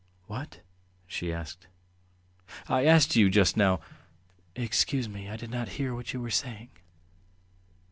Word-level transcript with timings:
"What?" 0.25 0.61
she 1.05 1.31
asked. 1.31 1.67
"I 2.67 2.85
asked 2.87 3.15
you 3.15 3.29
just 3.29 3.55
now...." 3.55 3.81
"Excuse 4.65 5.07
me, 5.07 5.29
I 5.29 5.37
did 5.37 5.51
not 5.51 5.69
hear 5.77 5.93
what 5.93 6.11
you 6.11 6.19
were 6.19 6.31
saying." 6.31 6.69